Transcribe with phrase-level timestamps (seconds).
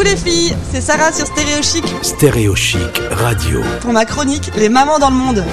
[0.00, 1.84] Coucou les filles, c'est Sarah sur Stéréo Chic.
[2.00, 3.60] Stéréo Chic Radio.
[3.82, 5.44] Pour ma chronique, les mamans dans le monde.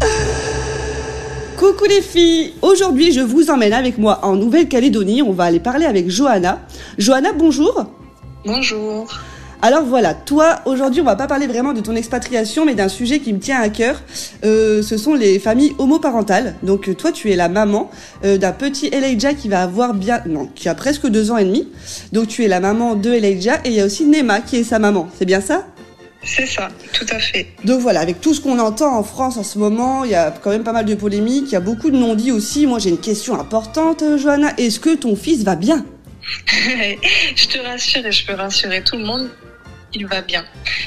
[1.58, 5.20] Coucou les filles Aujourd'hui, je vous emmène avec moi en Nouvelle-Calédonie.
[5.20, 6.60] On va aller parler avec Johanna.
[6.96, 7.84] Johanna, bonjour.
[8.46, 9.06] Bonjour.
[9.62, 13.18] Alors voilà, toi, aujourd'hui, on va pas parler vraiment de ton expatriation, mais d'un sujet
[13.18, 14.00] qui me tient à cœur.
[14.42, 16.54] Euh, ce sont les familles homoparentales.
[16.62, 17.90] Donc euh, toi, tu es la maman
[18.24, 21.44] euh, d'un petit Elijah qui va avoir bien, non, qui a presque deux ans et
[21.44, 21.68] demi.
[22.12, 24.64] Donc tu es la maman de Elijah et il y a aussi Nema qui est
[24.64, 25.10] sa maman.
[25.18, 25.66] C'est bien ça?
[26.22, 27.48] C'est ça, tout à fait.
[27.64, 30.30] Donc voilà, avec tout ce qu'on entend en France en ce moment, il y a
[30.30, 32.66] quand même pas mal de polémiques, il y a beaucoup de non-dits aussi.
[32.66, 34.54] Moi, j'ai une question importante, Johanna.
[34.56, 35.84] Est-ce que ton fils va bien?
[36.56, 39.30] Je te rassure et je peux rassurer tout le monde
[39.94, 40.44] il va bien.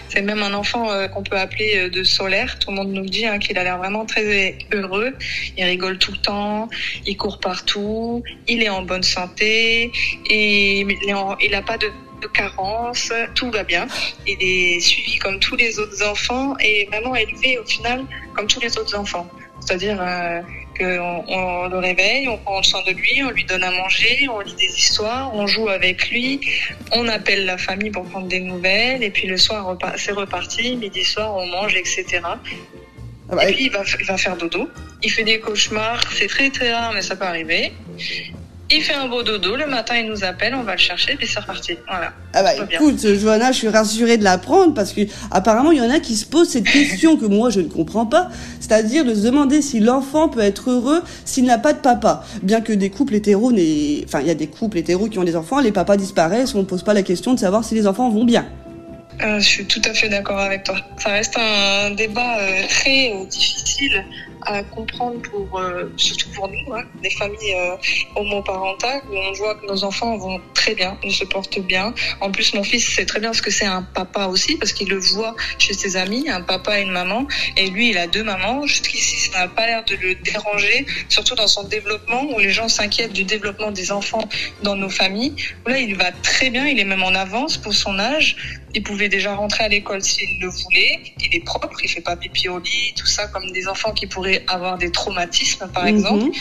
[0.09, 2.59] C'est même un enfant euh, qu'on peut appeler euh, de solaire.
[2.59, 5.13] Tout le monde nous dit hein, qu'il a l'air vraiment très heureux.
[5.57, 6.69] Il rigole tout le temps,
[7.05, 9.91] il court partout, il est en bonne santé
[10.29, 11.91] et il n'a pas de,
[12.33, 13.85] carence, tout va bien.
[14.25, 18.61] Il est suivi comme tous les autres enfants et vraiment élevé au final comme tous
[18.61, 19.29] les autres enfants.
[19.59, 20.41] C'est-à-dire euh,
[20.77, 24.39] qu'on on le réveille, on prend soin de lui, on lui donne à manger, on
[24.39, 26.39] lit des histoires, on joue avec lui,
[26.91, 31.03] on appelle la famille pour prendre des nouvelles, et puis le soir, c'est reparti, midi
[31.03, 32.21] soir, on mange, etc.
[33.29, 34.69] Ah bah, et puis il va, il va faire dodo.
[35.01, 37.71] Il fait des cauchemars, c'est très très rare, mais ça peut arriver.
[38.75, 41.27] Il fait un beau dodo, le matin il nous appelle, on va le chercher, puis
[41.27, 41.77] c'est reparti.
[41.87, 42.11] Voilà.
[42.33, 45.91] Ah bah écoute, Johanna, je suis rassurée de l'apprendre parce que apparemment il y en
[45.91, 49.21] a qui se posent cette question que moi je ne comprends pas, c'est-à-dire de se
[49.21, 52.25] demander si l'enfant peut être heureux s'il n'a pas de papa.
[52.41, 53.51] Bien que des couples hétéros,
[54.05, 56.59] enfin il y a des couples hétéros qui ont des enfants, les papas disparaissent, on
[56.59, 58.47] ne pose pas la question de savoir si les enfants vont bien.
[59.21, 60.75] Euh, je suis tout à fait d'accord avec toi.
[60.97, 64.03] Ça reste un débat euh, très euh, difficile
[64.45, 67.75] à comprendre pour euh, surtout pour nous, hein, les familles euh,
[68.15, 71.93] homoparentales, où on voit que nos enfants vont très bien, ils se portent bien.
[72.21, 74.89] En plus, mon fils sait très bien ce que c'est un papa aussi, parce qu'il
[74.89, 77.27] le voit chez ses amis, un papa et une maman,
[77.57, 78.65] et lui, il a deux mamans.
[78.65, 82.67] Jusqu'ici, ça n'a pas l'air de le déranger, surtout dans son développement, où les gens
[82.67, 84.27] s'inquiètent du développement des enfants
[84.61, 85.35] dans nos familles.
[85.65, 88.59] Là, il va très bien, il est même en avance pour son âge.
[88.75, 90.99] Il pouvait déjà rentrer à l'école s'il le voulait.
[91.19, 94.07] Il est propre, il fait pas pipi au lit, tout ça, comme des enfants qui
[94.07, 96.25] pourraient avoir des traumatismes, par exemple.
[96.25, 96.31] Mhm.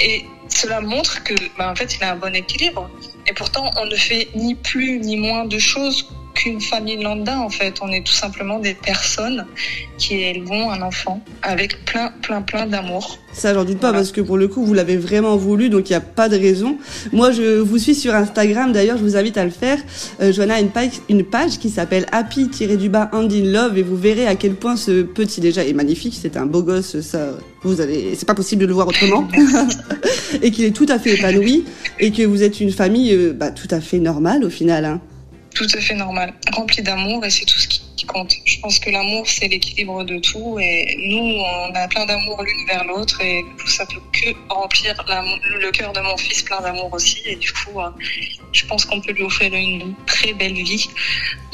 [0.00, 2.88] Et cela montre que, bah, en fait, il a un bon équilibre.
[3.26, 6.08] Et pourtant, on ne fait ni plus ni moins de choses
[6.42, 7.74] qu'une famille lambda en fait.
[7.82, 9.46] On est tout simplement des personnes
[9.98, 13.18] qui élevons un enfant avec plein, plein, plein d'amour.
[13.32, 15.92] Ça, j'en doute pas parce que pour le coup, vous l'avez vraiment voulu, donc il
[15.92, 16.76] n'y a pas de raison.
[17.12, 18.72] Moi, je vous suis sur Instagram.
[18.72, 19.78] D'ailleurs, je vous invite à le faire.
[20.20, 23.96] Euh, Joanna a une page, une page qui s'appelle Happy-du-bas and in love et vous
[23.96, 26.18] verrez à quel point ce petit déjà est magnifique.
[26.20, 27.00] C'est un beau gosse.
[27.00, 27.30] Ça,
[27.62, 29.26] vous allez, c'est pas possible de le voir autrement.
[30.42, 31.64] et qu'il est tout à fait épanoui
[32.00, 34.84] et que vous êtes une famille, euh, bah, tout à fait normale au final.
[34.84, 35.00] Hein
[35.54, 38.34] tout à fait normal, rempli d'amour et c'est tout ce qui, compte.
[38.44, 42.66] Je pense que l'amour c'est l'équilibre de tout et nous on a plein d'amour l'une
[42.66, 44.92] vers l'autre et tout ça peut que remplir
[45.44, 47.90] le cœur de mon fils plein d'amour aussi et du coup euh,
[48.50, 50.88] je pense qu'on peut lui offrir une très belle vie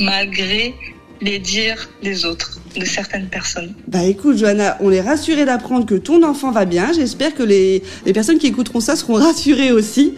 [0.00, 0.74] malgré
[1.20, 3.74] les dires des autres, de certaines personnes.
[3.86, 6.92] Bah écoute, Johanna, on est rassuré d'apprendre que ton enfant va bien.
[6.92, 7.82] J'espère que les,
[8.12, 10.14] personnes qui écouteront ça seront rassurées aussi.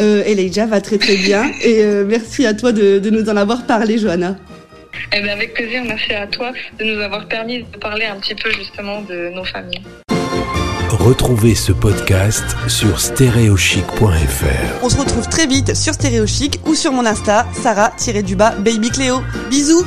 [0.00, 1.50] Euh, Elijah va très très bien.
[1.62, 4.36] Et euh, merci à toi de, de, nous en avoir parlé, Johanna.
[5.12, 8.34] Eh bien, avec plaisir, merci à toi de nous avoir permis de parler un petit
[8.34, 9.82] peu justement de nos familles.
[10.90, 14.82] Retrouvez ce podcast sur stéréochic.fr.
[14.82, 19.20] On se retrouve très vite sur Stéréochic ou sur mon Insta, Sarah-du-bas Baby Cléo.
[19.50, 19.84] Bisous